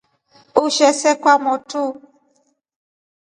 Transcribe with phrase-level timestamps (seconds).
[0.63, 1.83] Ushe see kwa motu.